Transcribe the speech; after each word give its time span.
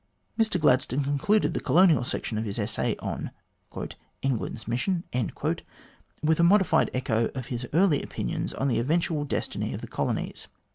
Mr 0.35 0.59
Gladstone 0.59 1.03
concluded 1.03 1.53
the 1.53 1.59
colonial 1.59 2.03
section 2.03 2.39
of 2.39 2.43
his 2.43 2.57
essay 2.57 2.95
on 3.01 3.29
"England's 4.23 4.67
Mission" 4.67 5.03
with 6.23 6.39
a 6.39 6.43
modified 6.43 6.89
echo 6.91 7.27
of 7.35 7.45
his 7.53 7.67
early 7.71 8.01
opinions 8.01 8.51
on 8.55 8.67
the 8.67 8.79
eventual 8.79 9.25
destiny 9.25 9.75
of 9.75 9.81
the 9.81 9.87
colonies. 9.87 10.47